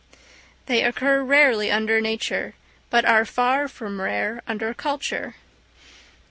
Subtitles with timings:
[0.65, 2.55] They occur rarely under nature,
[2.89, 5.35] but are far from rare under culture.